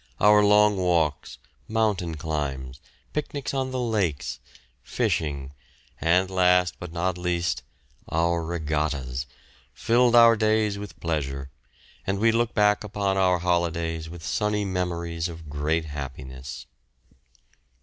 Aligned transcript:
Our 0.19 0.43
long 0.43 0.77
walks, 0.77 1.37
mountain 1.67 2.15
climbs, 2.15 2.79
picnics 3.13 3.53
on 3.53 3.69
the 3.69 3.79
lakes, 3.79 4.39
fishing, 4.81 5.53
and 5.99 6.27
last, 6.27 6.79
but 6.79 6.91
not 6.91 7.19
least, 7.19 7.61
our 8.09 8.43
regattas, 8.43 9.27
filled 9.75 10.15
our 10.15 10.35
days 10.35 10.79
with 10.79 10.99
pleasure, 10.99 11.51
and 12.07 12.17
we 12.17 12.31
look 12.31 12.55
back 12.55 12.83
upon 12.83 13.15
our 13.15 13.37
holidays 13.37 14.09
with 14.09 14.25
sunny 14.25 14.65
memories 14.65 15.29
of 15.29 15.47
great 15.49 15.85
happiness. 15.85 16.65